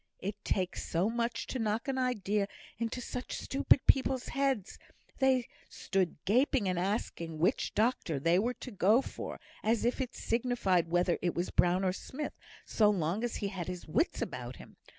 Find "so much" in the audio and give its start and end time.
0.89-1.45